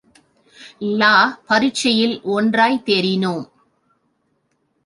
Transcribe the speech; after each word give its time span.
லா 0.99 1.41
பரீட்சையில் 1.47 2.21
ஒன்றாய்த் 2.23 2.85
தேறினோம். 2.85 3.45